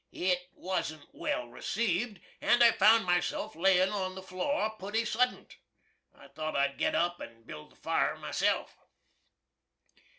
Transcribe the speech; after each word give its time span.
It 0.13 0.49
wasn't 0.55 1.09
well 1.13 1.47
received, 1.49 2.19
and 2.41 2.63
I 2.63 2.71
found 2.71 3.05
myself 3.05 3.55
layin' 3.55 3.89
on 3.89 4.15
the 4.15 4.23
floor 4.23 4.71
putty 4.79 5.05
suddent. 5.05 5.57
I 6.15 6.27
thought 6.27 6.55
I'd 6.55 6.79
git 6.79 6.95
up 6.95 7.19
and 7.19 7.45
bild 7.45 7.69
the 7.69 7.75
fire 7.75 8.17
myself. 8.17 8.79